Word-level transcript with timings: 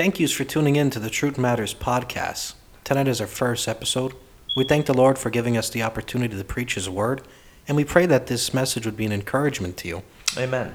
Thank 0.00 0.18
yous 0.18 0.32
for 0.32 0.44
tuning 0.44 0.76
in 0.76 0.88
to 0.92 0.98
the 0.98 1.10
Truth 1.10 1.36
Matters 1.36 1.74
podcast. 1.74 2.54
Tonight 2.84 3.06
is 3.06 3.20
our 3.20 3.26
first 3.26 3.68
episode. 3.68 4.14
We 4.56 4.64
thank 4.64 4.86
the 4.86 4.94
Lord 4.94 5.18
for 5.18 5.28
giving 5.28 5.58
us 5.58 5.68
the 5.68 5.82
opportunity 5.82 6.34
to 6.34 6.42
preach 6.42 6.76
His 6.76 6.88
word, 6.88 7.20
and 7.68 7.76
we 7.76 7.84
pray 7.84 8.06
that 8.06 8.26
this 8.26 8.54
message 8.54 8.86
would 8.86 8.96
be 8.96 9.04
an 9.04 9.12
encouragement 9.12 9.76
to 9.76 9.88
you. 9.88 10.02
Amen. 10.38 10.74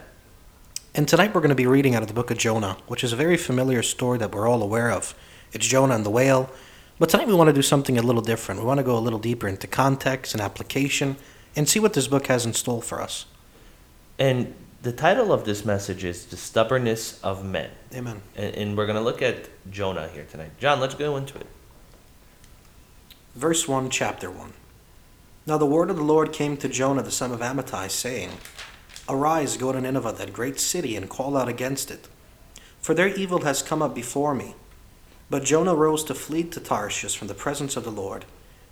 And 0.94 1.08
tonight 1.08 1.34
we're 1.34 1.42
going 1.42 1.50
to 1.50 1.56
be 1.56 1.66
reading 1.66 1.96
out 1.96 2.04
of 2.04 2.08
the 2.08 2.14
book 2.14 2.30
of 2.30 2.38
Jonah, 2.38 2.78
which 2.86 3.04
is 3.04 3.14
a 3.14 3.16
very 3.16 3.36
familiar 3.36 3.82
story 3.82 4.20
that 4.20 4.32
we're 4.32 4.48
all 4.48 4.62
aware 4.62 4.92
of. 4.92 5.16
It's 5.54 5.66
Jonah 5.66 5.96
and 5.96 6.06
the 6.06 6.12
whale. 6.12 6.52
But 7.00 7.10
tonight 7.10 7.28
we 7.28 7.34
want 7.34 7.48
to 7.48 7.54
do 7.54 7.64
something 7.64 7.98
a 7.98 8.04
little 8.04 8.22
different. 8.22 8.62
We 8.62 8.68
want 8.68 8.78
to 8.78 8.84
go 8.84 8.96
a 8.96 9.00
little 9.00 9.18
deeper 9.18 9.48
into 9.48 9.66
context 9.66 10.36
and 10.36 10.42
application 10.42 11.18
and 11.56 11.68
see 11.68 11.80
what 11.80 11.94
this 11.94 12.08
book 12.08 12.28
has 12.28 12.46
in 12.46 12.54
store 12.54 12.84
for 12.84 13.02
us. 13.02 13.26
And 14.20 14.54
the 14.86 14.92
title 14.92 15.34
of 15.34 15.46
this 15.46 15.66
message 15.66 16.04
is 16.04 16.28
The 16.28 16.38
Stubbornness 16.38 17.20
of 17.24 17.44
Men. 17.44 17.72
Amen. 17.92 18.22
And, 18.36 18.54
and 18.54 18.78
we're 18.78 18.86
going 18.86 19.00
to 19.00 19.02
look 19.02 19.24
at 19.24 19.50
Jonah 19.72 20.08
here 20.10 20.28
tonight. 20.30 20.52
John, 20.60 20.80
let's 20.80 20.94
go 20.94 21.18
into 21.18 21.40
it. 21.40 21.48
Verse 23.34 23.68
1, 23.68 23.90
chapter 23.90 24.30
1. 24.30 24.54
Now 25.48 25.58
the 25.58 25.66
word 25.66 25.90
of 25.90 25.96
the 25.96 26.04
Lord 26.04 26.32
came 26.32 26.56
to 26.58 26.70
Jonah 26.70 27.02
the 27.02 27.10
son 27.10 27.32
of 27.32 27.40
Amittai, 27.40 27.90
saying, 27.90 28.30
Arise, 29.10 29.58
go 29.58 29.72
to 29.72 29.82
Nineveh, 29.82 30.12
that 30.20 30.34
great 30.34 30.60
city, 30.60 30.96
and 30.96 31.10
call 31.10 31.36
out 31.36 31.50
against 31.50 31.90
it. 31.90 32.08
For 32.80 32.94
their 32.94 33.08
evil 33.08 33.42
has 33.42 33.64
come 33.64 33.82
up 33.82 33.96
before 33.96 34.36
me. 34.36 34.54
But 35.32 35.46
Jonah 35.46 35.74
rose 35.74 36.04
to 36.04 36.14
flee 36.14 36.44
to 36.44 36.60
Tarshish 36.60 37.18
from 37.18 37.28
the 37.28 37.34
presence 37.34 37.76
of 37.76 37.86
the 37.86 37.92
Lord. 37.92 38.26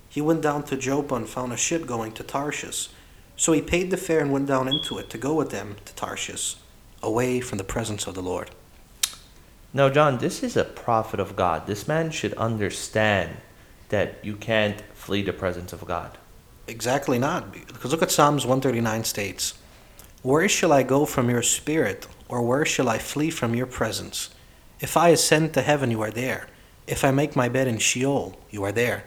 He 0.08 0.20
went 0.20 0.42
down 0.42 0.62
to 0.66 0.76
Joppa 0.76 1.16
and 1.16 1.28
found 1.28 1.52
a 1.52 1.56
ship 1.56 1.86
going 1.86 2.12
to 2.12 2.22
Tarshish. 2.22 2.88
So 3.36 3.52
he 3.52 3.62
paid 3.62 3.90
the 3.90 3.96
fare 3.96 4.20
and 4.20 4.32
went 4.32 4.46
down 4.46 4.68
into 4.68 4.98
it 4.98 5.10
to 5.10 5.18
go 5.18 5.34
with 5.34 5.50
them 5.50 5.76
to 5.84 5.94
Tarshish, 5.94 6.56
away 7.02 7.40
from 7.40 7.58
the 7.58 7.64
presence 7.64 8.06
of 8.06 8.14
the 8.14 8.22
Lord. 8.22 8.50
Now, 9.72 9.88
John, 9.88 10.18
this 10.18 10.42
is 10.42 10.56
a 10.56 10.64
prophet 10.64 11.18
of 11.18 11.34
God. 11.34 11.66
This 11.66 11.88
man 11.88 12.12
should 12.12 12.32
understand 12.34 13.38
that 13.88 14.24
you 14.24 14.36
can't 14.36 14.80
flee 14.94 15.22
the 15.22 15.32
presence 15.32 15.72
of 15.72 15.84
God. 15.84 16.16
Exactly 16.66 17.18
not. 17.18 17.52
Because 17.52 17.90
look 17.90 18.02
at 18.02 18.12
Psalms 18.12 18.46
139 18.46 19.04
states, 19.04 19.54
Where 20.22 20.48
shall 20.48 20.72
I 20.72 20.84
go 20.84 21.04
from 21.04 21.28
your 21.28 21.42
spirit, 21.42 22.06
or 22.28 22.40
where 22.40 22.64
shall 22.64 22.88
I 22.88 22.98
flee 22.98 23.30
from 23.30 23.54
your 23.54 23.66
presence? 23.66 24.30
If 24.80 24.96
I 24.96 25.08
ascend 25.08 25.54
to 25.54 25.62
heaven, 25.62 25.90
you 25.90 26.00
are 26.02 26.10
there. 26.10 26.46
If 26.86 27.04
I 27.04 27.10
make 27.10 27.34
my 27.34 27.48
bed 27.48 27.66
in 27.66 27.78
Sheol, 27.78 28.38
you 28.50 28.62
are 28.64 28.72
there. 28.72 29.04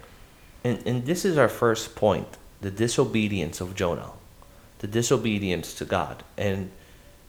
And, 0.63 0.85
and 0.85 1.05
this 1.05 1.23
is 1.23 1.37
our 1.37 1.49
first 1.49 1.95
point 1.95 2.37
the 2.59 2.71
disobedience 2.71 3.61
of 3.61 3.75
Jonah, 3.75 4.11
the 4.79 4.87
disobedience 4.87 5.73
to 5.75 5.85
God. 5.85 6.23
And 6.37 6.71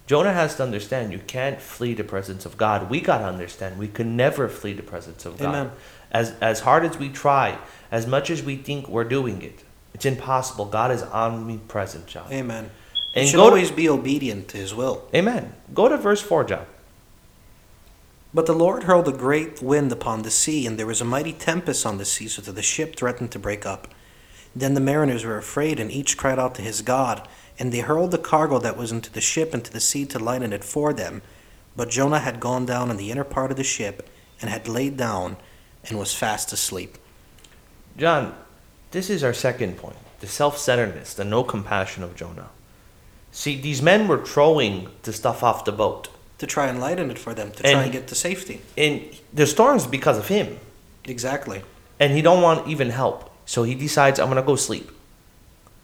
Jonah 0.07 0.33
has 0.33 0.57
to 0.57 0.63
understand 0.63 1.13
you 1.13 1.19
can't 1.19 1.61
flee 1.61 1.95
the 1.95 2.05
presence 2.05 2.47
of 2.47 2.57
God. 2.57 2.89
We 2.89 3.01
got 3.01 3.19
to 3.19 3.25
understand 3.25 3.79
we 3.79 3.89
can 3.89 4.17
never 4.17 4.49
flee 4.49 4.73
the 4.73 4.83
presence 4.83 5.27
of 5.27 5.39
God. 5.39 5.49
Amen. 5.49 5.71
As, 6.11 6.35
as 6.41 6.61
hard 6.61 6.85
as 6.85 6.99
we 6.99 7.11
try, 7.11 7.59
as 7.91 8.07
much 8.07 8.31
as 8.31 8.43
we 8.43 8.57
think 8.57 8.89
we're 8.89 9.05
doing 9.05 9.43
it, 9.43 9.65
it's 9.93 10.07
impossible. 10.07 10.65
God 10.65 10.91
is 10.93 11.03
omnipresent, 11.03 12.07
John. 12.07 12.33
Amen. 12.33 12.71
And 13.15 13.25
you 13.25 13.31
should 13.31 13.37
go 13.37 13.45
to- 13.45 13.51
always 13.51 13.71
be 13.71 13.89
obedient 13.89 14.49
to 14.49 14.57
his 14.57 14.75
will. 14.75 15.07
Amen. 15.15 15.53
Go 15.75 15.89
to 15.89 15.97
verse 15.97 16.23
4, 16.23 16.45
John. 16.45 16.67
But 18.33 18.47
the 18.47 18.55
Lord 18.55 18.85
hurled 18.85 19.09
a 19.09 19.13
great 19.13 19.63
wind 19.63 19.91
upon 19.91 20.23
the 20.23 20.31
sea, 20.31 20.67
and 20.67 20.79
there 20.79 20.87
was 20.87 21.01
a 21.01 21.05
mighty 21.05 21.33
tempest 21.33 21.85
on 21.87 21.99
the 21.99 22.05
sea, 22.05 22.29
so 22.29 22.43
that 22.43 22.53
the 22.53 22.63
ship 22.63 22.95
threatened 22.95 23.31
to 23.33 23.39
break 23.39 23.65
up. 23.65 23.89
Then 24.59 24.75
the 24.75 24.81
mariners 24.81 25.25
were 25.25 25.39
afraid, 25.39 25.79
and 25.79 25.91
each 25.91 26.17
cried 26.17 26.39
out 26.39 26.57
to 26.57 26.63
his 26.63 26.83
God. 26.83 27.27
And 27.61 27.73
they 27.73 27.79
hurled 27.79 28.11
the 28.11 28.19
cargo 28.19 28.59
that 28.59 28.77
was 28.77 28.91
into 28.91 29.11
the 29.13 29.21
ship 29.21 29.55
into 29.55 29.73
the 29.73 29.81
sea 29.81 30.05
to 30.07 30.19
lighten 30.19 30.53
it 30.53 30.65
for 30.65 30.93
them. 30.93 31.23
But 31.77 31.91
Jonah 31.91 32.19
had 32.19 32.41
gone 32.41 32.67
down 32.67 32.91
in 32.91 32.97
the 32.97 33.13
inner 33.13 33.25
part 33.25 33.53
of 33.53 33.57
the 33.57 33.65
ship, 33.65 34.09
and 34.41 34.51
had 34.51 34.67
laid 34.67 34.97
down, 34.97 35.37
and 35.85 35.97
was 35.99 36.13
fast 36.15 36.53
asleep. 36.53 36.99
John, 37.97 38.35
this 38.91 39.09
is 39.11 39.23
our 39.23 39.33
second 39.33 39.77
point 39.77 39.97
the 40.21 40.27
self 40.27 40.59
centeredness, 40.59 41.15
the 41.15 41.25
no 41.25 41.45
compassion 41.45 42.03
of 42.03 42.17
Jonah. 42.17 42.49
See, 43.31 43.61
these 43.61 43.81
men 43.81 44.09
were 44.09 44.25
throwing 44.25 44.89
the 45.03 45.13
stuff 45.13 45.45
off 45.45 45.65
the 45.65 45.73
boat. 45.73 46.09
To 46.39 46.47
try 46.47 46.67
and 46.69 46.81
lighten 46.81 47.11
it 47.11 47.19
for 47.19 47.35
them, 47.35 47.51
to 47.53 47.63
try 47.63 47.71
And- 47.71 47.81
and 47.83 47.93
get 47.93 48.07
to 48.09 48.15
safety. 48.15 48.61
And 48.77 49.03
the 49.33 49.47
storm's 49.47 49.87
because 49.87 50.19
of 50.19 50.29
him. 50.29 50.59
Exactly. 51.05 51.63
And 52.01 52.13
he 52.13 52.23
don't 52.23 52.43
want 52.43 52.69
even 52.69 52.91
help. 52.91 53.29
So 53.49 53.63
he 53.63 53.75
decides, 53.75 54.21
I'm 54.21 54.27
going 54.27 54.37
to 54.37 54.47
go 54.47 54.57
sleep. 54.57 54.91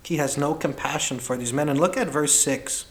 He 0.02 0.18
has 0.18 0.36
no 0.36 0.52
compassion 0.52 1.18
for 1.18 1.34
these 1.34 1.50
men. 1.50 1.70
And 1.70 1.80
look 1.80 1.96
at 1.96 2.08
verse 2.08 2.38
6. 2.38 2.84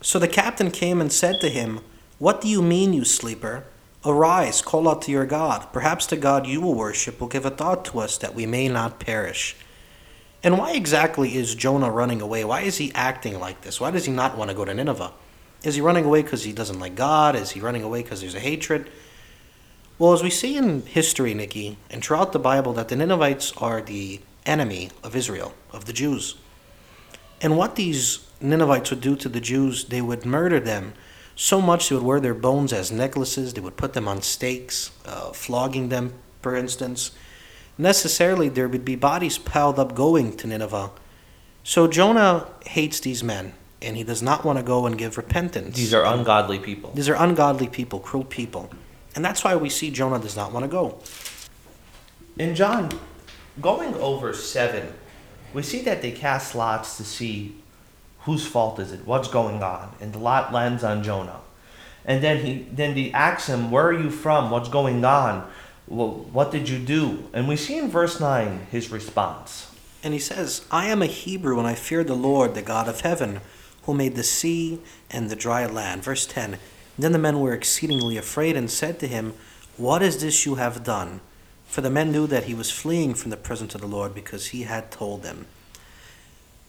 So 0.00 0.18
the 0.18 0.26
captain 0.26 0.72
came 0.72 1.00
and 1.00 1.12
said 1.12 1.40
to 1.40 1.48
him, 1.48 1.78
What 2.18 2.40
do 2.40 2.48
you 2.48 2.60
mean, 2.60 2.92
you 2.92 3.04
sleeper? 3.04 3.66
Arise, 4.04 4.62
call 4.62 4.88
out 4.88 5.00
to 5.02 5.12
your 5.12 5.26
God. 5.26 5.72
Perhaps 5.72 6.06
the 6.06 6.16
God 6.16 6.44
you 6.44 6.60
will 6.60 6.74
worship 6.74 7.20
will 7.20 7.28
give 7.28 7.46
a 7.46 7.50
thought 7.50 7.84
to 7.84 8.00
us 8.00 8.18
that 8.18 8.34
we 8.34 8.46
may 8.46 8.68
not 8.68 8.98
perish. 8.98 9.54
And 10.42 10.58
why 10.58 10.72
exactly 10.72 11.36
is 11.36 11.54
Jonah 11.54 11.88
running 11.90 12.20
away? 12.20 12.44
Why 12.44 12.62
is 12.62 12.78
he 12.78 12.90
acting 12.96 13.38
like 13.38 13.60
this? 13.60 13.80
Why 13.80 13.92
does 13.92 14.06
he 14.06 14.12
not 14.12 14.36
want 14.36 14.50
to 14.50 14.56
go 14.56 14.64
to 14.64 14.74
Nineveh? 14.74 15.12
Is 15.62 15.76
he 15.76 15.80
running 15.80 16.04
away 16.04 16.22
because 16.22 16.42
he 16.42 16.52
doesn't 16.52 16.80
like 16.80 16.96
God? 16.96 17.36
Is 17.36 17.52
he 17.52 17.60
running 17.60 17.84
away 17.84 18.02
because 18.02 18.22
there's 18.22 18.34
a 18.34 18.40
hatred? 18.40 18.90
Well, 19.98 20.12
as 20.12 20.22
we 20.22 20.30
see 20.30 20.56
in 20.56 20.82
history, 20.82 21.34
Nikki, 21.34 21.76
and 21.90 22.04
throughout 22.04 22.32
the 22.32 22.38
Bible, 22.38 22.72
that 22.74 22.88
the 22.88 22.94
Ninevites 22.94 23.52
are 23.56 23.82
the 23.82 24.20
enemy 24.46 24.90
of 25.02 25.16
Israel, 25.16 25.54
of 25.72 25.86
the 25.86 25.92
Jews. 25.92 26.36
And 27.40 27.56
what 27.56 27.74
these 27.74 28.24
Ninevites 28.40 28.90
would 28.90 29.00
do 29.00 29.16
to 29.16 29.28
the 29.28 29.40
Jews, 29.40 29.86
they 29.86 30.00
would 30.00 30.24
murder 30.24 30.60
them 30.60 30.92
so 31.34 31.60
much 31.60 31.88
they 31.88 31.96
would 31.96 32.04
wear 32.04 32.20
their 32.20 32.34
bones 32.34 32.72
as 32.72 32.92
necklaces, 32.92 33.54
they 33.54 33.60
would 33.60 33.76
put 33.76 33.92
them 33.92 34.06
on 34.06 34.22
stakes, 34.22 34.92
uh, 35.04 35.32
flogging 35.32 35.88
them, 35.88 36.14
for 36.42 36.54
instance. 36.54 37.12
Necessarily, 37.76 38.48
there 38.48 38.68
would 38.68 38.84
be 38.84 38.96
bodies 38.96 39.38
piled 39.38 39.78
up 39.78 39.94
going 39.94 40.36
to 40.36 40.46
Nineveh. 40.46 40.90
So 41.64 41.86
Jonah 41.86 42.46
hates 42.66 43.00
these 43.00 43.22
men, 43.22 43.52
and 43.82 43.96
he 43.96 44.04
does 44.04 44.22
not 44.22 44.44
want 44.44 44.58
to 44.58 44.64
go 44.64 44.86
and 44.86 44.96
give 44.96 45.16
repentance. 45.16 45.76
These 45.76 45.94
are 45.94 46.04
ungodly 46.04 46.58
people. 46.58 46.92
These 46.92 47.08
are 47.08 47.14
ungodly 47.14 47.68
people, 47.68 48.00
cruel 48.00 48.24
people. 48.24 48.70
And 49.14 49.24
that's 49.24 49.42
why 49.44 49.56
we 49.56 49.70
see 49.70 49.90
Jonah 49.90 50.18
does 50.18 50.36
not 50.36 50.52
want 50.52 50.64
to 50.64 50.68
go. 50.68 51.00
In 52.38 52.54
John, 52.54 52.90
going 53.60 53.94
over 53.94 54.32
7, 54.32 54.92
we 55.52 55.62
see 55.62 55.82
that 55.82 56.02
they 56.02 56.12
cast 56.12 56.54
lots 56.54 56.96
to 56.98 57.04
see 57.04 57.56
whose 58.20 58.46
fault 58.46 58.78
is 58.78 58.92
it, 58.92 59.06
what's 59.06 59.28
going 59.28 59.62
on. 59.62 59.94
And 60.00 60.12
the 60.12 60.18
lot 60.18 60.52
lands 60.52 60.84
on 60.84 61.02
Jonah. 61.02 61.40
And 62.04 62.22
then 62.22 62.44
he 62.44 62.66
then 62.72 62.94
they 62.94 63.12
ask 63.12 63.48
him, 63.48 63.70
Where 63.70 63.86
are 63.86 63.92
you 63.92 64.10
from? 64.10 64.50
What's 64.50 64.68
going 64.68 65.04
on? 65.04 65.50
What 65.86 66.50
did 66.50 66.68
you 66.68 66.78
do? 66.78 67.28
And 67.32 67.48
we 67.48 67.56
see 67.56 67.78
in 67.78 67.90
verse 67.90 68.20
9 68.20 68.66
his 68.70 68.90
response. 68.90 69.74
And 70.02 70.14
he 70.14 70.20
says, 70.20 70.64
I 70.70 70.86
am 70.86 71.02
a 71.02 71.06
Hebrew, 71.06 71.58
and 71.58 71.66
I 71.66 71.74
fear 71.74 72.04
the 72.04 72.14
Lord, 72.14 72.54
the 72.54 72.62
God 72.62 72.88
of 72.88 73.00
heaven, 73.00 73.40
who 73.82 73.94
made 73.94 74.14
the 74.14 74.22
sea 74.22 74.80
and 75.10 75.28
the 75.28 75.36
dry 75.36 75.66
land. 75.66 76.04
Verse 76.04 76.26
10 76.26 76.58
Then 76.98 77.12
the 77.12 77.18
men 77.18 77.40
were 77.40 77.52
exceedingly 77.52 78.16
afraid 78.16 78.56
and 78.56 78.70
said 78.70 78.98
to 79.00 79.06
him, 79.06 79.34
What 79.76 80.02
is 80.02 80.20
this 80.20 80.44
you 80.44 80.56
have 80.56 80.82
done? 80.82 81.20
For 81.66 81.80
the 81.80 81.90
men 81.90 82.10
knew 82.10 82.26
that 82.26 82.44
he 82.44 82.54
was 82.54 82.70
fleeing 82.70 83.14
from 83.14 83.30
the 83.30 83.36
presence 83.36 83.74
of 83.74 83.82
the 83.82 83.86
Lord 83.86 84.14
because 84.14 84.48
he 84.48 84.62
had 84.62 84.90
told 84.90 85.22
them. 85.22 85.46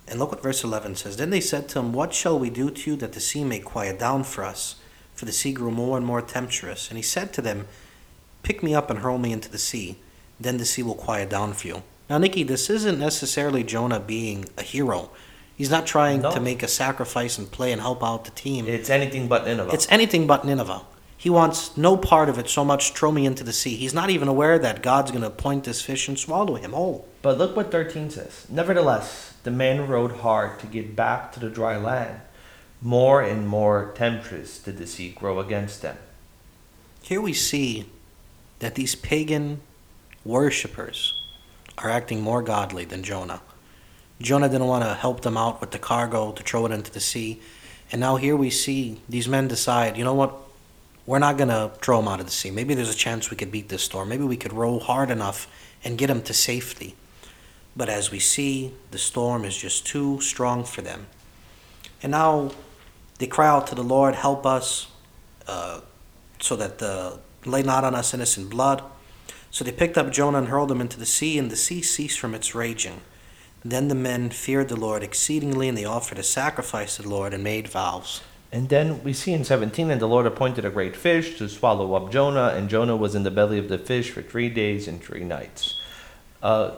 And 0.07 0.19
look 0.19 0.31
what 0.31 0.44
verse 0.44 0.63
11 0.63 0.95
says. 0.95 1.17
Then 1.17 1.29
they 1.29 1.40
said 1.40 1.69
to 1.69 1.79
him, 1.79 1.94
What 1.94 2.13
shall 2.13 2.38
we 2.38 2.50
do 2.50 2.69
to 2.69 2.91
you 2.91 2.95
that 2.97 3.13
the 3.13 3.19
sea 3.19 3.44
may 3.44 3.59
quiet 3.59 3.97
down 4.00 4.23
for 4.23 4.44
us? 4.44 4.75
For 5.16 5.25
the 5.25 5.31
sea 5.31 5.53
grew 5.53 5.72
more 5.72 5.97
and 5.97 6.06
more 6.06 6.22
tempestuous. 6.22 6.90
And 6.90 6.97
he 6.97 7.03
said 7.03 7.34
to 7.34 7.41
them, 7.41 7.67
Pick 8.44 8.63
me 8.63 8.73
up 8.73 8.90
and 8.90 9.00
hurl 9.00 9.17
me 9.17 9.31
into 9.31 9.50
the 9.50 9.57
sea. 9.57 9.97
Then 10.40 10.57
the 10.57 10.66
sea 10.66 10.84
will 10.84 10.96
quiet 10.96 11.29
down 11.29 11.53
for 11.53 11.67
you. 11.67 11.84
Now, 12.09 12.17
Nikki, 12.17 12.44
this 12.44 12.69
isn't 12.69 12.97
necessarily 12.97 13.63
Jonah 13.63 14.00
being 14.00 14.46
a 14.57 14.63
hero. 14.63 15.11
He's 15.59 15.70
not 15.70 15.86
trying 15.86 16.22
No. 16.22 16.31
to 16.31 16.40
make 16.40 16.64
a 16.64 16.70
sacrifice 16.70 17.38
and 17.38 17.52
play 17.52 17.74
and 17.74 17.81
help 17.81 18.02
out 18.02 18.24
the 18.24 18.31
team. 18.31 18.66
It's 18.66 18.90
anything 18.90 19.28
but 19.28 19.46
Nineveh. 19.46 19.74
It's 19.74 19.88
anything 19.92 20.25
but 20.25 20.46
Nineveh. 20.46 20.84
He 21.17 21.29
wants 21.29 21.76
no 21.76 21.97
part 21.97 22.29
of 22.29 22.40
it 22.40 22.47
so 22.47 22.64
much 22.64 22.94
throw 22.94 23.11
me 23.11 23.26
into 23.26 23.44
the 23.44 23.52
sea. 23.52 23.76
He's 23.76 23.94
not 23.94 24.09
even 24.09 24.29
aware 24.29 24.58
that 24.58 24.82
God's 24.82 25.11
going 25.11 25.22
to 25.23 25.29
point 25.29 25.66
this 25.66 25.82
fish 25.82 26.08
and 26.08 26.17
swallow 26.17 26.56
him 26.56 26.72
whole. 26.72 27.09
But 27.22 27.38
look 27.38 27.58
what 27.58 27.72
13 27.72 28.09
says. 28.09 28.46
Nevertheless, 28.47 29.34
the 29.44 29.52
men 29.52 29.85
rowed 29.85 30.14
hard 30.22 30.59
to 30.59 30.66
get 30.66 30.96
back 30.96 31.34
to 31.34 31.41
the 31.41 31.50
dry 31.50 31.76
land. 31.76 32.22
More 32.82 33.22
and 33.22 33.46
more 33.46 33.91
tempestuous 33.96 34.59
did 34.59 34.78
the 34.78 34.88
sea 34.88 35.09
grow 35.09 35.41
against 35.41 35.82
them. 35.82 35.97
Here 37.02 37.20
we 37.20 37.34
see 37.34 37.90
that 38.59 38.76
these 38.76 38.96
pagan 38.96 39.59
worshippers 40.23 41.22
are 41.78 41.90
acting 41.90 42.22
more 42.22 42.41
godly 42.41 42.85
than 42.85 43.03
Jonah. 43.03 43.41
Jonah 44.22 44.50
didn't 44.50 44.68
want 44.68 44.84
to 44.84 44.94
help 44.94 45.22
them 45.22 45.38
out 45.38 45.62
with 45.62 45.72
the 45.72 45.80
cargo 45.80 46.32
to 46.32 46.44
throw 46.44 46.66
it 46.66 46.72
into 46.72 46.92
the 46.92 47.00
sea. 47.00 47.42
And 47.92 48.02
now 48.02 48.18
here 48.18 48.36
we 48.36 48.50
see 48.50 49.02
these 49.08 49.28
men 49.28 49.48
decide, 49.48 49.98
you 49.98 50.04
know 50.04 50.14
what? 50.14 50.36
We're 51.06 51.20
not 51.20 51.38
going 51.38 51.50
to 51.50 51.72
throw 51.82 51.98
them 51.98 52.08
out 52.08 52.20
of 52.20 52.26
the 52.26 52.32
sea. 52.32 52.52
Maybe 52.52 52.76
there's 52.76 52.94
a 52.94 52.98
chance 52.98 53.32
we 53.32 53.38
could 53.38 53.52
beat 53.52 53.70
this 53.70 53.84
storm. 53.84 54.10
Maybe 54.10 54.24
we 54.24 54.38
could 54.38 54.54
row 54.54 54.78
hard 54.80 55.10
enough 55.10 55.48
and 55.84 55.98
get 55.98 56.08
them 56.08 56.22
to 56.24 56.34
safety. 56.34 56.96
But 57.76 57.90
as 57.90 58.12
we 58.12 58.20
see, 58.20 58.74
the 58.92 58.98
storm 58.98 59.46
is 59.46 59.58
just 59.58 59.88
too 59.88 60.22
strong 60.22 60.64
for 60.64 60.82
them. 60.82 61.08
And 62.04 62.12
now 62.12 62.52
they 63.18 63.28
cry 63.28 63.48
out 63.48 63.68
to 63.68 63.76
the 63.76 63.84
Lord, 63.84 64.16
help 64.16 64.46
us. 64.46 64.88
Uh, 65.48 65.82
so 66.40 66.56
that 66.56 66.80
the 66.80 67.20
lay 67.46 67.62
not 67.62 67.84
on 67.84 67.96
us 67.96 68.14
innocent 68.14 68.50
blood. 68.50 68.84
So 69.52 69.64
they 69.64 69.72
picked 69.72 69.98
up 69.98 70.12
Jonah 70.12 70.40
and 70.40 70.48
hurled 70.48 70.72
him 70.72 70.82
into 70.82 71.00
the 71.00 71.06
sea, 71.06 71.38
and 71.38 71.50
the 71.50 71.56
sea 71.56 71.82
ceased 71.82 72.20
from 72.20 72.34
its 72.34 72.54
raging. 72.54 73.02
Then 73.64 73.88
the 73.88 73.96
men 73.96 74.29
feared 74.29 74.70
the 74.70 74.76
Lord 74.76 75.03
exceedingly, 75.03 75.67
and 75.67 75.78
they 75.78 75.85
offered 75.85 76.17
a 76.17 76.23
sacrifice 76.23 76.96
to 76.96 77.02
the 77.03 77.09
Lord 77.09 77.34
and 77.34 77.44
made 77.44 77.67
vows. 77.67 78.22
And 78.52 78.70
then 78.70 79.03
we 79.03 79.14
see 79.14 79.34
in 79.34 79.44
17, 79.44 79.91
and 79.91 80.02
the 80.02 80.08
Lord 80.08 80.26
appointed 80.26 80.66
a 80.66 80.70
great 80.70 80.96
fish 80.96 81.38
to 81.38 81.47
swallow 81.47 81.94
up 81.94 82.11
Jonah, 82.11 82.53
and 82.56 82.70
Jonah 82.70 82.96
was 82.96 83.14
in 83.16 83.23
the 83.23 83.32
belly 83.32 83.59
of 83.59 83.70
the 83.70 83.78
fish 83.78 84.09
for 84.09 84.22
three 84.22 84.50
days 84.50 84.88
and 84.88 85.03
three 85.03 85.23
nights. 85.23 85.79
Uh, 86.41 86.72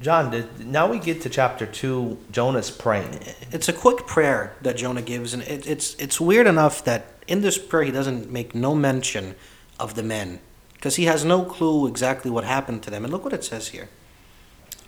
John, 0.00 0.48
now 0.58 0.88
we 0.88 0.98
get 0.98 1.22
to 1.22 1.28
chapter 1.28 1.66
2, 1.66 2.18
Jonah's 2.30 2.70
praying. 2.70 3.18
It's 3.52 3.68
a 3.68 3.72
quick 3.72 4.06
prayer 4.06 4.54
that 4.62 4.76
Jonah 4.76 5.02
gives, 5.02 5.34
and 5.34 5.42
it, 5.42 5.66
it's 5.66 5.94
it's 5.96 6.20
weird 6.20 6.46
enough 6.46 6.84
that 6.84 7.06
in 7.26 7.40
this 7.40 7.58
prayer 7.58 7.82
he 7.82 7.90
doesn't 7.90 8.30
make 8.30 8.54
no 8.54 8.76
mention 8.76 9.34
of 9.80 9.96
the 9.96 10.04
men 10.04 10.38
because 10.74 10.96
he 10.96 11.06
has 11.06 11.24
no 11.24 11.44
clue 11.44 11.88
exactly 11.88 12.30
what 12.30 12.44
happened 12.44 12.84
to 12.84 12.90
them. 12.90 13.04
And 13.04 13.12
look 13.12 13.24
what 13.24 13.32
it 13.32 13.42
says 13.42 13.68
here. 13.68 13.88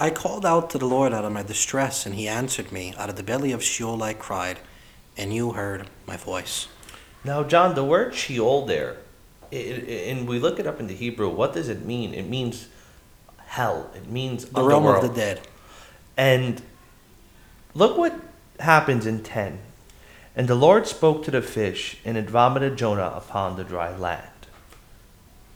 I 0.01 0.09
called 0.09 0.47
out 0.47 0.71
to 0.71 0.79
the 0.79 0.87
Lord 0.87 1.13
out 1.13 1.27
of 1.27 1.33
my 1.33 1.43
distress, 1.43 2.07
and 2.07 2.15
he 2.15 2.27
answered 2.27 2.73
me. 2.73 2.95
Out 2.97 3.11
of 3.11 3.17
the 3.17 3.23
belly 3.23 3.53
of 3.53 3.63
Sheol 3.63 4.03
I 4.03 4.15
cried, 4.15 4.59
and 5.15 5.35
you 5.35 5.53
heard 5.53 5.89
my 6.07 6.17
voice. 6.17 6.69
Now, 7.23 7.43
John, 7.43 7.75
the 7.75 7.85
word 7.85 8.15
Sheol 8.15 8.65
there, 8.65 8.97
i 9.53 9.57
i 9.57 9.59
and 10.11 10.27
we 10.27 10.39
look 10.39 10.59
it 10.59 10.67
up 10.67 10.81
in 10.81 10.87
the 10.87 10.95
Hebrew, 10.95 11.29
what 11.29 11.53
does 11.53 11.69
it 11.69 11.85
mean? 11.85 12.15
It 12.15 12.27
means 12.31 12.69
hell. 13.45 13.91
It 13.95 14.09
means 14.09 14.47
The 14.47 14.63
realm 14.63 14.87
of 14.87 15.03
the 15.03 15.09
dead. 15.09 15.43
And 16.17 16.63
look 17.75 17.99
what 17.99 18.19
happens 18.59 19.05
in 19.05 19.23
10. 19.23 19.59
And 20.35 20.49
the 20.49 20.55
Lord 20.55 20.87
spoke 20.87 21.25
to 21.25 21.31
the 21.31 21.43
fish, 21.43 21.99
and 22.07 22.17
it 22.17 22.31
vomited 22.31 22.79
Jonah 22.79 23.13
upon 23.15 23.57
the 23.57 23.65
dry 23.65 23.95
land. 23.95 24.29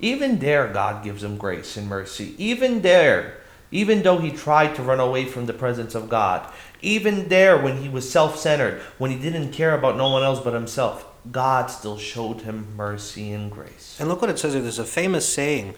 Even 0.00 0.40
there, 0.40 0.68
God 0.68 1.02
gives 1.02 1.24
him 1.24 1.38
grace 1.38 1.78
and 1.78 1.88
mercy. 1.88 2.34
Even 2.36 2.82
there, 2.82 3.38
even 3.74 4.04
though 4.04 4.18
he 4.18 4.30
tried 4.30 4.72
to 4.76 4.82
run 4.82 5.00
away 5.00 5.24
from 5.24 5.46
the 5.46 5.52
presence 5.52 5.96
of 5.96 6.08
God, 6.08 6.48
even 6.80 7.28
there, 7.28 7.58
when 7.58 7.82
he 7.82 7.88
was 7.88 8.08
self 8.08 8.38
centered, 8.38 8.80
when 8.98 9.10
he 9.10 9.18
didn't 9.18 9.50
care 9.50 9.76
about 9.76 9.96
no 9.96 10.10
one 10.10 10.22
else 10.22 10.38
but 10.38 10.54
himself, 10.54 11.04
God 11.32 11.66
still 11.70 11.98
showed 11.98 12.42
him 12.42 12.76
mercy 12.76 13.32
and 13.32 13.50
grace. 13.50 13.96
And 13.98 14.08
look 14.08 14.20
what 14.20 14.30
it 14.30 14.38
says 14.38 14.52
here. 14.52 14.62
There's 14.62 14.78
a 14.78 14.84
famous 14.84 15.28
saying, 15.28 15.74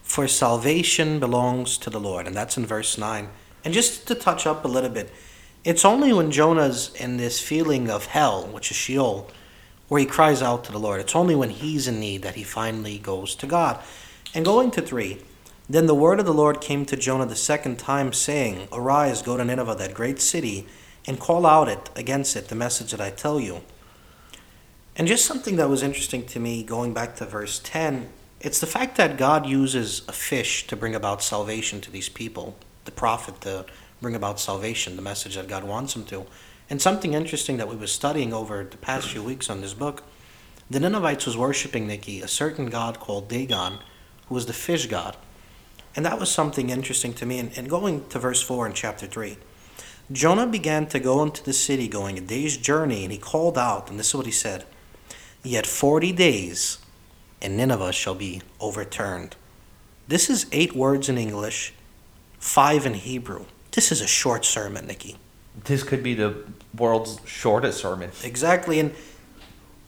For 0.00 0.28
salvation 0.28 1.18
belongs 1.18 1.76
to 1.78 1.90
the 1.90 1.98
Lord. 1.98 2.28
And 2.28 2.36
that's 2.36 2.56
in 2.56 2.66
verse 2.66 2.96
9. 2.96 3.28
And 3.64 3.74
just 3.74 4.06
to 4.06 4.14
touch 4.14 4.46
up 4.46 4.64
a 4.64 4.68
little 4.68 4.88
bit, 4.88 5.10
it's 5.64 5.84
only 5.84 6.12
when 6.12 6.30
Jonah's 6.30 6.94
in 6.94 7.16
this 7.16 7.40
feeling 7.40 7.90
of 7.90 8.06
hell, 8.06 8.46
which 8.46 8.70
is 8.70 8.76
Sheol, 8.76 9.28
where 9.88 10.00
he 10.00 10.06
cries 10.06 10.40
out 10.40 10.62
to 10.64 10.72
the 10.72 10.78
Lord. 10.78 11.00
It's 11.00 11.16
only 11.16 11.34
when 11.34 11.50
he's 11.50 11.88
in 11.88 11.98
need 11.98 12.22
that 12.22 12.36
he 12.36 12.44
finally 12.44 12.98
goes 12.98 13.34
to 13.34 13.46
God. 13.48 13.82
And 14.34 14.44
going 14.44 14.70
to 14.70 14.82
3, 14.82 15.20
Then 15.70 15.86
the 15.86 15.94
word 15.94 16.18
of 16.18 16.26
the 16.26 16.34
Lord 16.34 16.60
came 16.60 16.84
to 16.86 16.96
Jonah 16.96 17.26
the 17.26 17.36
second 17.36 17.78
time, 17.78 18.12
saying, 18.12 18.66
Arise, 18.72 19.22
go 19.22 19.36
to 19.36 19.44
Nineveh, 19.44 19.76
that 19.76 19.94
great 19.94 20.20
city, 20.20 20.66
and 21.06 21.20
call 21.20 21.46
out 21.46 21.68
it 21.68 21.90
against 21.94 22.34
it 22.34 22.48
the 22.48 22.56
message 22.56 22.90
that 22.90 23.00
I 23.00 23.10
tell 23.10 23.38
you. 23.38 23.60
And 24.96 25.06
just 25.06 25.24
something 25.24 25.54
that 25.58 25.68
was 25.68 25.84
interesting 25.84 26.26
to 26.26 26.40
me, 26.40 26.64
going 26.64 26.92
back 26.92 27.14
to 27.16 27.24
verse 27.24 27.60
10, 27.62 28.08
it's 28.40 28.58
the 28.58 28.66
fact 28.66 28.96
that 28.96 29.16
God 29.16 29.46
uses 29.46 30.02
a 30.08 30.12
fish 30.12 30.66
to 30.66 30.74
bring 30.74 30.96
about 30.96 31.22
salvation 31.22 31.80
to 31.82 31.90
these 31.92 32.08
people, 32.08 32.56
the 32.84 32.90
prophet 32.90 33.40
to 33.42 33.64
bring 34.02 34.16
about 34.16 34.40
salvation, 34.40 34.96
the 34.96 35.02
message 35.02 35.36
that 35.36 35.46
God 35.46 35.62
wants 35.62 35.94
him 35.94 36.04
to. 36.06 36.26
And 36.68 36.82
something 36.82 37.14
interesting 37.14 37.58
that 37.58 37.68
we 37.68 37.76
were 37.76 37.86
studying 37.86 38.32
over 38.32 38.64
the 38.64 38.76
past 38.76 39.10
few 39.10 39.22
weeks 39.22 39.48
on 39.48 39.60
this 39.60 39.74
book, 39.74 40.02
the 40.68 40.80
Ninevites 40.80 41.26
was 41.26 41.36
worshiping 41.36 41.86
Nikki, 41.86 42.22
a 42.22 42.26
certain 42.26 42.66
god 42.66 42.98
called 42.98 43.28
Dagon, 43.28 43.78
who 44.26 44.34
was 44.34 44.46
the 44.46 44.52
fish 44.52 44.86
god. 44.86 45.16
And 45.96 46.06
that 46.06 46.20
was 46.20 46.30
something 46.30 46.70
interesting 46.70 47.12
to 47.14 47.26
me. 47.26 47.38
And, 47.38 47.56
and 47.56 47.68
going 47.68 48.08
to 48.08 48.18
verse 48.18 48.42
4 48.42 48.66
in 48.66 48.72
chapter 48.72 49.06
3, 49.06 49.36
Jonah 50.12 50.46
began 50.46 50.86
to 50.86 50.98
go 50.98 51.22
into 51.22 51.42
the 51.42 51.52
city, 51.52 51.86
going 51.86 52.18
a 52.18 52.20
day's 52.20 52.56
journey, 52.56 53.04
and 53.04 53.12
he 53.12 53.18
called 53.18 53.56
out, 53.56 53.90
and 53.90 53.98
this 53.98 54.08
is 54.08 54.14
what 54.14 54.26
he 54.26 54.32
said 54.32 54.64
Yet 55.42 55.66
forty 55.66 56.12
days, 56.12 56.78
and 57.40 57.56
Nineveh 57.56 57.92
shall 57.92 58.14
be 58.14 58.42
overturned. 58.60 59.36
This 60.06 60.28
is 60.28 60.46
eight 60.52 60.74
words 60.74 61.08
in 61.08 61.16
English, 61.16 61.72
five 62.38 62.84
in 62.84 62.94
Hebrew. 62.94 63.46
This 63.70 63.90
is 63.90 64.02
a 64.02 64.06
short 64.06 64.44
sermon, 64.44 64.86
Nikki. 64.86 65.16
This 65.64 65.82
could 65.82 66.02
be 66.02 66.14
the 66.14 66.44
world's 66.76 67.20
shortest 67.24 67.80
sermon. 67.80 68.10
Exactly, 68.22 68.80
and 68.80 68.92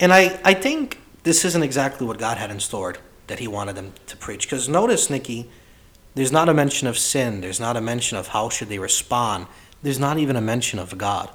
and 0.01 0.13
I 0.13 0.41
I 0.43 0.55
think 0.55 1.01
this 1.25 1.45
isn't 1.45 1.63
exactly 1.63 2.07
what 2.07 2.19
God 2.19 2.39
had 2.39 2.51
in 2.51 2.61
store 2.61 2.95
that 3.27 3.41
He 3.41 3.49
wanted 3.49 3.75
them 3.77 3.93
to 4.07 4.17
preach. 4.17 4.47
Because 4.47 4.69
notice, 4.69 5.11
Nikki, 5.11 5.51
there's 6.15 6.33
not 6.33 6.49
a 6.49 6.55
mention 6.55 6.89
of 6.89 6.99
sin. 6.99 7.41
There's 7.41 7.61
not 7.61 7.77
a 7.77 7.81
mention 7.81 8.19
of 8.19 8.29
how 8.29 8.49
should 8.49 8.69
they 8.69 8.79
respond. 8.79 9.47
There's 9.83 9.99
not 9.99 10.19
even 10.19 10.37
a 10.37 10.41
mention 10.41 10.79
of 10.79 10.97
God. 10.99 11.31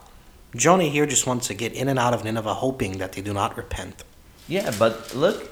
Jonah 0.55 0.85
here 0.85 1.05
just 1.05 1.27
wants 1.27 1.47
to 1.47 1.53
get 1.53 1.73
in 1.73 1.87
and 1.89 1.99
out 1.99 2.13
of 2.13 2.23
Nineveh, 2.23 2.53
hoping 2.55 2.99
that 2.99 3.13
they 3.13 3.21
do 3.21 3.33
not 3.33 3.57
repent. 3.57 4.03
Yeah, 4.47 4.73
but 4.79 5.13
look, 5.13 5.49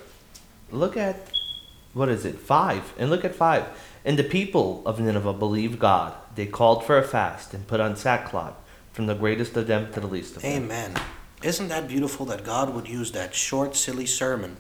look 0.72 0.96
at 0.96 1.18
what 1.94 2.10
is 2.10 2.26
it? 2.26 2.40
Five, 2.40 2.94
and 2.98 3.10
look 3.10 3.26
at 3.26 3.36
five. 3.36 3.66
And 4.04 4.18
the 4.20 4.24
people 4.24 4.84
of 4.86 5.00
Nineveh 5.00 5.34
believed 5.34 5.80
God. 5.80 6.14
They 6.36 6.46
called 6.46 6.84
for 6.86 6.98
a 6.98 7.04
fast 7.04 7.54
and 7.54 7.68
put 7.68 7.80
on 7.80 7.96
sackcloth, 7.96 8.54
from 8.94 9.08
the 9.08 9.16
greatest 9.16 9.56
of 9.58 9.68
them 9.68 9.92
to 9.94 10.00
the 10.00 10.08
least 10.08 10.36
of 10.36 10.42
them. 10.44 10.64
Amen. 10.64 10.94
Isn't 11.44 11.68
that 11.70 11.88
beautiful 11.88 12.26
that 12.28 12.44
God 12.44 12.74
would 12.74 12.88
use 12.88 13.12
that 13.12 13.36
short, 13.36 13.76
silly 13.76 14.06
sermon 14.06 14.58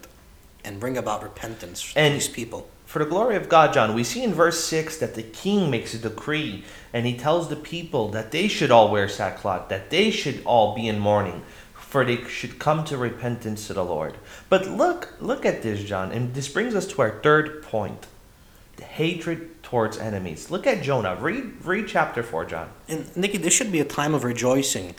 and 0.63 0.79
bring 0.79 0.97
about 0.97 1.23
repentance 1.23 1.81
for 1.81 1.97
And- 1.99 2.13
these 2.15 2.27
people? 2.27 2.69
For 2.95 3.03
the 3.03 3.11
glory 3.11 3.35
of 3.35 3.49
God, 3.49 3.73
John, 3.73 3.93
we 3.93 4.05
see 4.05 4.23
in 4.23 4.33
verse 4.33 4.63
6 4.63 4.99
that 4.99 5.15
the 5.15 5.21
king 5.21 5.69
makes 5.69 5.93
a 5.93 5.97
decree 5.97 6.63
and 6.93 7.05
he 7.05 7.17
tells 7.17 7.49
the 7.49 7.57
people 7.57 8.07
that 8.11 8.31
they 8.31 8.47
should 8.47 8.71
all 8.71 8.89
wear 8.89 9.09
sackcloth, 9.09 9.67
that 9.67 9.89
they 9.89 10.11
should 10.11 10.41
all 10.45 10.73
be 10.73 10.87
in 10.87 10.97
mourning, 10.97 11.41
for 11.73 12.05
they 12.05 12.23
should 12.23 12.57
come 12.57 12.85
to 12.85 12.95
repentance 12.95 13.67
to 13.67 13.73
the 13.73 13.83
Lord. 13.83 14.15
But 14.47 14.69
look, 14.69 15.13
look 15.19 15.45
at 15.45 15.61
this, 15.61 15.83
John, 15.83 16.13
and 16.13 16.33
this 16.33 16.47
brings 16.47 16.73
us 16.73 16.87
to 16.87 17.01
our 17.01 17.19
third 17.19 17.63
point 17.63 18.07
the 18.77 18.85
hatred 18.85 19.61
towards 19.61 19.97
enemies. 19.97 20.49
Look 20.49 20.65
at 20.65 20.81
Jonah. 20.81 21.17
Read, 21.17 21.65
read 21.65 21.89
chapter 21.89 22.23
4, 22.23 22.45
John. 22.45 22.69
And 22.87 23.13
Nikki, 23.17 23.39
this 23.39 23.53
should 23.53 23.73
be 23.73 23.81
a 23.81 23.85
time 23.85 24.13
of 24.13 24.23
rejoicing. 24.23 24.95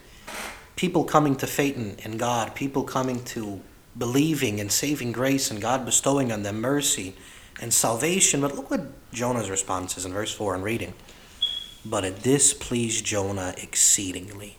People 0.76 1.04
coming 1.04 1.34
to 1.36 1.46
faith 1.46 1.78
in, 1.78 1.96
in 2.00 2.18
God, 2.18 2.54
people 2.54 2.82
coming 2.82 3.24
to 3.24 3.62
believing 3.96 4.60
and 4.60 4.70
saving 4.70 5.12
grace, 5.12 5.50
and 5.50 5.62
God 5.62 5.86
bestowing 5.86 6.30
on 6.30 6.42
them 6.42 6.60
mercy 6.60 7.16
and 7.60 7.72
salvation. 7.72 8.40
But 8.40 8.54
look 8.54 8.70
what 8.70 9.12
Jonah's 9.12 9.50
response 9.50 9.96
is 9.96 10.04
in 10.04 10.12
verse 10.12 10.32
4 10.32 10.54
and 10.54 10.64
reading. 10.64 10.94
But 11.84 12.04
it 12.04 12.22
displeased 12.22 13.04
Jonah 13.04 13.54
exceedingly. 13.56 14.58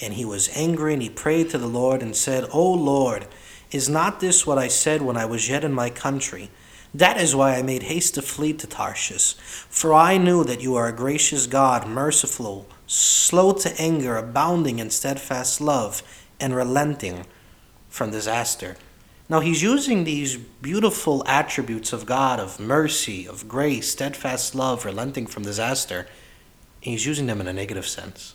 And 0.00 0.14
he 0.14 0.24
was 0.24 0.50
angry, 0.54 0.94
and 0.94 1.02
he 1.02 1.10
prayed 1.10 1.50
to 1.50 1.58
the 1.58 1.66
Lord 1.66 2.02
and 2.02 2.16
said, 2.16 2.46
O 2.52 2.72
Lord, 2.72 3.26
is 3.70 3.88
not 3.88 4.20
this 4.20 4.46
what 4.46 4.58
I 4.58 4.68
said 4.68 5.02
when 5.02 5.16
I 5.16 5.26
was 5.26 5.48
yet 5.48 5.64
in 5.64 5.72
my 5.72 5.90
country? 5.90 6.50
That 6.92 7.20
is 7.20 7.36
why 7.36 7.54
I 7.54 7.62
made 7.62 7.84
haste 7.84 8.14
to 8.16 8.22
flee 8.22 8.52
to 8.54 8.66
Tarshish. 8.66 9.34
For 9.34 9.94
I 9.94 10.18
knew 10.18 10.42
that 10.44 10.60
you 10.60 10.74
are 10.74 10.88
a 10.88 10.92
gracious 10.92 11.46
God, 11.46 11.86
merciful, 11.86 12.66
slow 12.86 13.52
to 13.52 13.80
anger, 13.80 14.16
abounding 14.16 14.80
in 14.80 14.90
steadfast 14.90 15.60
love, 15.60 16.02
and 16.40 16.54
relenting 16.54 17.26
from 17.88 18.10
disaster. 18.10 18.76
Now 19.30 19.38
he's 19.38 19.62
using 19.62 20.02
these 20.02 20.36
beautiful 20.36 21.22
attributes 21.24 21.92
of 21.92 22.04
God, 22.04 22.40
of 22.40 22.58
mercy, 22.58 23.28
of 23.28 23.46
grace, 23.46 23.92
steadfast 23.92 24.56
love, 24.56 24.84
relenting 24.84 25.26
from 25.26 25.44
disaster, 25.44 26.08
he's 26.80 27.06
using 27.06 27.26
them 27.26 27.40
in 27.40 27.46
a 27.46 27.52
negative 27.52 27.86
sense. 27.86 28.34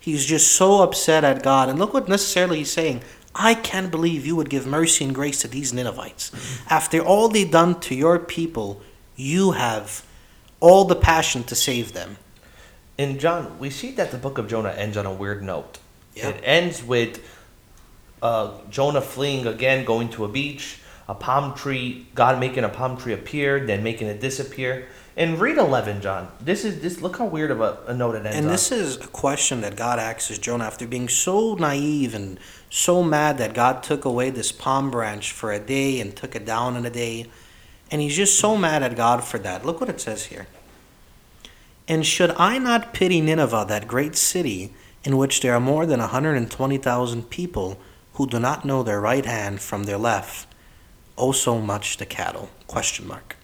He's 0.00 0.24
just 0.24 0.52
so 0.52 0.82
upset 0.82 1.22
at 1.22 1.42
God. 1.42 1.68
And 1.68 1.78
look 1.78 1.92
what 1.92 2.08
necessarily 2.08 2.58
he's 2.58 2.70
saying. 2.70 3.02
I 3.34 3.52
can't 3.52 3.90
believe 3.90 4.24
you 4.24 4.36
would 4.36 4.48
give 4.48 4.66
mercy 4.66 5.04
and 5.04 5.14
grace 5.14 5.42
to 5.42 5.48
these 5.48 5.74
Ninevites. 5.74 6.32
After 6.70 7.00
all 7.00 7.28
they've 7.28 7.50
done 7.50 7.78
to 7.80 7.94
your 7.94 8.18
people, 8.18 8.80
you 9.16 9.50
have 9.50 10.02
all 10.60 10.86
the 10.86 10.96
passion 10.96 11.44
to 11.44 11.54
save 11.54 11.92
them. 11.92 12.16
In 12.96 13.18
John, 13.18 13.58
we 13.58 13.68
see 13.68 13.90
that 13.92 14.12
the 14.12 14.16
book 14.16 14.38
of 14.38 14.48
Jonah 14.48 14.70
ends 14.70 14.96
on 14.96 15.04
a 15.04 15.12
weird 15.12 15.42
note. 15.42 15.78
Yeah. 16.14 16.28
It 16.28 16.40
ends 16.42 16.82
with 16.82 17.22
uh, 18.22 18.52
Jonah 18.70 19.00
fleeing 19.00 19.46
again, 19.46 19.84
going 19.84 20.08
to 20.10 20.24
a 20.24 20.28
beach, 20.28 20.78
a 21.08 21.14
palm 21.14 21.54
tree, 21.54 22.06
God 22.14 22.40
making 22.40 22.64
a 22.64 22.68
palm 22.68 22.96
tree 22.96 23.12
appear, 23.12 23.64
then 23.64 23.82
making 23.82 24.08
it 24.08 24.20
disappear. 24.20 24.88
And 25.18 25.40
read 25.40 25.56
eleven, 25.56 26.02
John. 26.02 26.28
This 26.40 26.64
is 26.64 26.80
this. 26.82 27.00
Look 27.00 27.16
how 27.16 27.24
weird 27.24 27.50
of 27.50 27.60
a, 27.62 27.78
a 27.86 27.94
note 27.94 28.16
it 28.16 28.26
ends 28.26 28.36
And 28.36 28.46
on. 28.46 28.52
this 28.52 28.70
is 28.70 28.96
a 28.96 29.06
question 29.06 29.62
that 29.62 29.74
God 29.74 29.98
asks 29.98 30.36
Jonah 30.38 30.64
after 30.64 30.86
being 30.86 31.08
so 31.08 31.54
naive 31.54 32.14
and 32.14 32.38
so 32.68 33.02
mad 33.02 33.38
that 33.38 33.54
God 33.54 33.82
took 33.82 34.04
away 34.04 34.28
this 34.28 34.52
palm 34.52 34.90
branch 34.90 35.32
for 35.32 35.52
a 35.52 35.58
day 35.58 36.00
and 36.00 36.14
took 36.14 36.36
it 36.36 36.44
down 36.44 36.76
in 36.76 36.84
a 36.84 36.90
day. 36.90 37.26
And 37.90 38.02
he's 38.02 38.16
just 38.16 38.38
so 38.38 38.58
mad 38.58 38.82
at 38.82 38.94
God 38.96 39.24
for 39.24 39.38
that. 39.38 39.64
Look 39.64 39.80
what 39.80 39.88
it 39.88 40.00
says 40.00 40.26
here. 40.26 40.48
And 41.88 42.04
should 42.04 42.32
I 42.32 42.58
not 42.58 42.92
pity 42.92 43.20
Nineveh, 43.20 43.64
that 43.68 43.86
great 43.86 44.16
city, 44.16 44.74
in 45.04 45.16
which 45.16 45.40
there 45.40 45.54
are 45.54 45.60
more 45.60 45.86
than 45.86 46.00
120,000 46.00 47.30
people 47.30 47.78
who 48.16 48.26
do 48.26 48.40
not 48.40 48.64
know 48.64 48.82
their 48.82 49.00
right 49.00 49.24
hand 49.24 49.60
from 49.60 49.84
their 49.84 49.98
left, 49.98 50.48
oh 51.18 51.32
so 51.32 51.60
much 51.60 51.98
the 51.98 52.06
cattle? 52.06 52.48
Question 52.66 53.06
mark. 53.06 53.36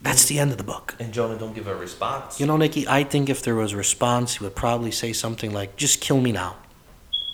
That's 0.00 0.24
the 0.24 0.40
end 0.40 0.50
of 0.50 0.58
the 0.58 0.64
book. 0.64 0.96
And 0.98 1.12
Jonah 1.12 1.38
don't 1.38 1.54
give 1.54 1.68
a 1.68 1.76
response. 1.76 2.40
You 2.40 2.46
know, 2.46 2.56
Nikki, 2.56 2.86
I 2.88 3.04
think 3.04 3.28
if 3.28 3.42
there 3.42 3.54
was 3.54 3.72
a 3.72 3.76
response, 3.76 4.36
he 4.36 4.44
would 4.44 4.56
probably 4.56 4.90
say 4.90 5.12
something 5.12 5.52
like, 5.52 5.76
"Just 5.76 6.00
kill 6.00 6.20
me 6.20 6.32
now," 6.32 6.56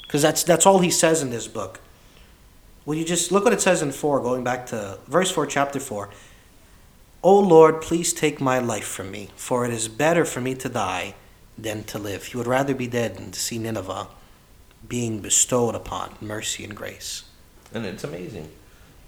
because 0.03 0.21
that's 0.21 0.43
that's 0.43 0.67
all 0.67 0.81
he 0.81 0.91
says 0.91 1.23
in 1.23 1.31
this 1.31 1.47
book. 1.47 1.81
Will 2.85 2.97
you 2.97 3.05
just 3.05 3.33
look 3.33 3.45
what 3.45 3.55
it 3.55 3.63
says 3.63 3.81
in 3.81 3.93
four, 3.93 4.21
going 4.21 4.45
back 4.45 4.67
to 4.67 4.99
verse 5.07 5.31
four, 5.31 5.47
chapter 5.47 5.81
four. 5.81 6.11
O 7.23 7.39
Lord, 7.39 7.81
please 7.81 8.13
take 8.13 8.41
my 8.41 8.59
life 8.59 8.87
from 8.87 9.11
me, 9.11 9.31
for 9.37 9.65
it 9.65 9.73
is 9.73 9.89
better 9.89 10.25
for 10.25 10.41
me 10.41 10.55
to 10.55 10.69
die 10.69 11.15
than 11.57 11.83
to 11.85 11.99
live. 11.99 12.27
He 12.27 12.37
would 12.37 12.47
rather 12.47 12.75
be 12.75 12.87
dead 12.87 13.17
than 13.17 13.31
to 13.31 13.41
see 13.41 13.59
Nineveh 13.59 14.09
being 14.87 15.21
bestowed 15.21 15.75
upon 15.75 16.15
mercy 16.21 16.65
and 16.65 16.75
grace. 16.75 17.25
and 17.75 17.85
it's 17.85 18.05
amazing. 18.05 18.49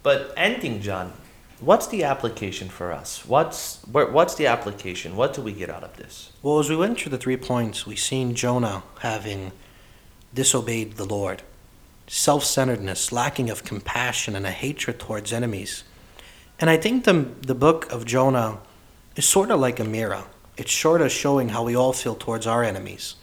But 0.03 0.33
ending, 0.37 0.81
John, 0.81 1.13
what's 1.61 1.87
the 1.87 2.05
application 2.05 2.69
for 2.69 2.93
us? 2.93 3.25
What's 3.27 3.83
what's 3.85 4.35
the 4.35 4.47
application? 4.47 5.17
What 5.17 5.35
do 5.35 5.43
we 5.43 5.53
get 5.53 5.71
out 5.71 5.85
of 5.85 5.97
this? 5.97 6.33
Well, 6.43 6.59
as 6.59 6.71
we 6.71 6.77
went 6.77 6.99
through 6.99 7.11
the 7.11 7.19
three 7.19 7.37
points, 7.37 7.87
we 7.87 7.97
seen 7.97 8.35
Jonah 8.35 8.83
having 9.01 9.53
disobeyed 10.35 10.97
the 10.97 11.05
Lord, 11.05 11.43
self 12.07 12.45
centeredness, 12.45 13.13
lacking 13.13 13.51
of 13.51 13.65
compassion, 13.65 14.35
and 14.35 14.47
a 14.47 14.51
hatred 14.51 14.99
towards 14.99 15.33
enemies. 15.33 15.85
And 16.59 16.69
I 16.69 16.77
think 16.77 17.05
the, 17.05 17.27
the 17.41 17.55
book 17.55 17.91
of 17.91 18.05
Jonah 18.05 18.59
is 19.17 19.25
sort 19.25 19.51
of 19.51 19.61
like 19.61 19.81
a 19.81 19.85
mirror. 19.85 20.25
It's 20.57 20.73
sort 20.73 21.01
of 21.01 21.11
showing 21.11 21.51
how 21.51 21.63
we 21.65 21.75
all 21.75 21.93
feel 21.95 22.15
towards 22.15 22.47
our 22.47 22.63
enemies. 22.63 23.15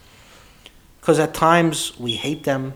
Because 1.08 1.20
at 1.20 1.32
times 1.32 1.98
we 1.98 2.16
hate 2.16 2.44
them, 2.44 2.74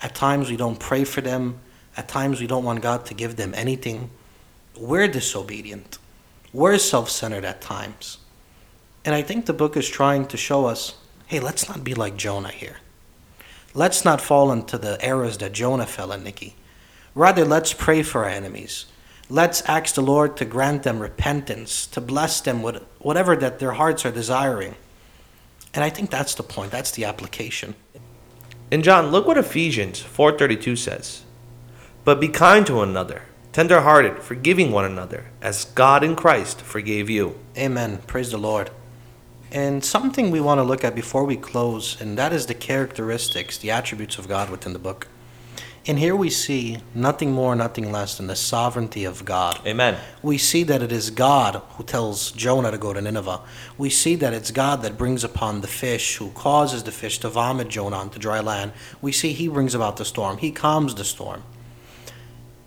at 0.00 0.14
times 0.14 0.48
we 0.48 0.56
don't 0.56 0.78
pray 0.78 1.02
for 1.02 1.20
them, 1.20 1.58
at 1.96 2.06
times 2.06 2.40
we 2.40 2.46
don't 2.46 2.62
want 2.62 2.80
God 2.80 3.04
to 3.06 3.12
give 3.12 3.34
them 3.34 3.52
anything. 3.56 4.10
We're 4.78 5.08
disobedient. 5.08 5.98
We're 6.52 6.78
self 6.78 7.10
centered 7.10 7.44
at 7.44 7.60
times. 7.60 8.18
And 9.04 9.16
I 9.16 9.22
think 9.22 9.46
the 9.46 9.52
book 9.52 9.76
is 9.76 9.88
trying 9.88 10.26
to 10.28 10.36
show 10.36 10.66
us 10.66 10.94
hey, 11.26 11.40
let's 11.40 11.68
not 11.68 11.82
be 11.82 11.92
like 11.92 12.16
Jonah 12.16 12.52
here. 12.52 12.76
Let's 13.74 14.04
not 14.04 14.20
fall 14.20 14.52
into 14.52 14.78
the 14.78 14.96
errors 15.04 15.38
that 15.38 15.50
Jonah 15.50 15.86
fell 15.86 16.12
in, 16.12 16.22
Nikki. 16.22 16.54
Rather, 17.16 17.44
let's 17.44 17.72
pray 17.72 18.04
for 18.04 18.26
our 18.26 18.30
enemies. 18.30 18.86
Let's 19.28 19.62
ask 19.62 19.96
the 19.96 20.02
Lord 20.02 20.36
to 20.36 20.44
grant 20.44 20.84
them 20.84 21.00
repentance, 21.00 21.88
to 21.88 22.00
bless 22.00 22.40
them 22.40 22.62
with 22.62 22.80
whatever 23.00 23.34
that 23.34 23.58
their 23.58 23.72
hearts 23.72 24.06
are 24.06 24.12
desiring. 24.12 24.76
And 25.76 25.84
I 25.84 25.90
think 25.90 26.10
that's 26.10 26.34
the 26.34 26.42
point. 26.42 26.72
That's 26.72 26.90
the 26.90 27.04
application. 27.04 27.76
And 28.72 28.82
John, 28.82 29.12
look 29.12 29.26
what 29.26 29.38
Ephesians 29.38 30.02
4:32 30.02 30.74
says. 30.74 31.22
But 32.04 32.18
be 32.18 32.28
kind 32.28 32.66
to 32.66 32.76
one 32.76 32.88
another, 32.88 33.22
tender-hearted, 33.52 34.22
forgiving 34.22 34.72
one 34.72 34.84
another, 34.84 35.26
as 35.42 35.66
God 35.66 36.02
in 36.02 36.16
Christ 36.16 36.62
forgave 36.62 37.10
you. 37.10 37.38
Amen. 37.56 37.98
Praise 38.06 38.30
the 38.30 38.38
Lord. 38.38 38.70
And 39.52 39.84
something 39.84 40.30
we 40.30 40.40
want 40.40 40.58
to 40.58 40.64
look 40.64 40.82
at 40.82 40.94
before 40.94 41.24
we 41.24 41.36
close, 41.36 42.00
and 42.00 42.16
that 42.18 42.32
is 42.32 42.46
the 42.46 42.54
characteristics, 42.54 43.58
the 43.58 43.70
attributes 43.70 44.18
of 44.18 44.28
God 44.28 44.50
within 44.50 44.72
the 44.72 44.78
book. 44.78 45.08
And 45.88 46.00
here 46.00 46.16
we 46.16 46.30
see 46.30 46.78
nothing 46.96 47.30
more, 47.30 47.54
nothing 47.54 47.92
less 47.92 48.16
than 48.16 48.26
the 48.26 48.34
sovereignty 48.34 49.04
of 49.04 49.24
God. 49.24 49.60
Amen. 49.64 49.96
We 50.20 50.36
see 50.36 50.64
that 50.64 50.82
it 50.82 50.90
is 50.90 51.10
God 51.10 51.62
who 51.76 51.84
tells 51.84 52.32
Jonah 52.32 52.72
to 52.72 52.78
go 52.78 52.92
to 52.92 53.00
Nineveh. 53.00 53.40
We 53.78 53.90
see 53.90 54.16
that 54.16 54.34
it's 54.34 54.50
God 54.50 54.82
that 54.82 54.98
brings 54.98 55.22
upon 55.22 55.60
the 55.60 55.68
fish, 55.68 56.16
who 56.16 56.30
causes 56.30 56.82
the 56.82 56.90
fish 56.90 57.18
to 57.18 57.28
vomit 57.28 57.68
Jonah 57.68 57.98
onto 57.98 58.18
dry 58.18 58.40
land. 58.40 58.72
We 59.00 59.12
see 59.12 59.32
He 59.32 59.46
brings 59.46 59.76
about 59.76 59.96
the 59.96 60.04
storm, 60.04 60.38
He 60.38 60.50
calms 60.50 60.96
the 60.96 61.04
storm. 61.04 61.44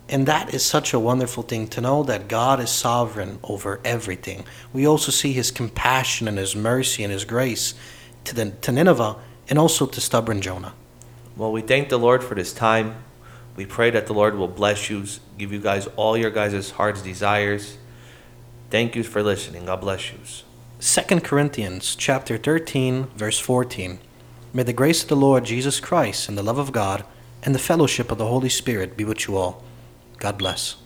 And 0.07 0.25
that 0.25 0.53
is 0.53 0.65
such 0.65 0.93
a 0.93 0.99
wonderful 0.99 1.43
thing 1.43 1.67
to 1.67 1.81
know 1.81 2.03
that 2.03 2.29
God 2.29 2.61
is 2.61 2.69
sovereign 2.69 3.39
over 3.43 3.81
everything. 3.83 4.45
We 4.71 4.87
also 4.87 5.11
see 5.11 5.33
His 5.33 5.51
compassion 5.51 6.29
and 6.29 6.37
His 6.37 6.55
mercy 6.55 7.03
and 7.03 7.11
His 7.11 7.25
grace 7.25 7.73
to, 8.23 8.33
the, 8.33 8.51
to 8.51 8.71
Nineveh 8.71 9.17
and 9.49 9.59
also 9.59 9.85
to 9.85 9.99
stubborn 9.99 10.39
Jonah. 10.39 10.73
Well, 11.35 11.51
we 11.51 11.61
thank 11.61 11.89
the 11.89 11.99
Lord 11.99 12.23
for 12.23 12.33
this 12.33 12.53
time. 12.53 12.95
We 13.55 13.65
pray 13.65 13.89
that 13.91 14.07
the 14.07 14.13
Lord 14.13 14.35
will 14.35 14.47
bless 14.47 14.89
you, 14.89 15.05
give 15.37 15.51
you 15.51 15.59
guys 15.59 15.87
all 15.95 16.17
your 16.17 16.31
guys' 16.31 16.71
heart's 16.71 17.01
desires. 17.01 17.77
Thank 18.69 18.95
you 18.95 19.03
for 19.03 19.21
listening. 19.21 19.65
God 19.65 19.81
bless 19.81 20.11
you. 20.11 20.19
2 20.81 21.19
Corinthians 21.19 21.95
chapter 21.95 22.37
13 22.37 23.07
verse 23.15 23.37
14 23.37 23.99
May 24.53 24.63
the 24.63 24.73
grace 24.73 25.03
of 25.03 25.09
the 25.09 25.15
Lord 25.15 25.43
Jesus 25.43 25.79
Christ 25.79 26.29
and 26.29 26.37
the 26.37 26.43
love 26.43 26.57
of 26.57 26.71
God 26.71 27.03
and 27.43 27.53
the 27.53 27.59
fellowship 27.59 28.11
of 28.11 28.17
the 28.17 28.27
Holy 28.27 28.49
Spirit 28.49 28.97
be 28.97 29.03
with 29.03 29.27
you 29.27 29.35
all. 29.35 29.63
God 30.17 30.37
bless. 30.37 30.77